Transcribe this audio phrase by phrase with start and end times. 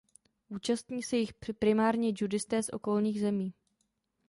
[0.49, 3.53] Účastní se jich primárně judisté z okolních zemí.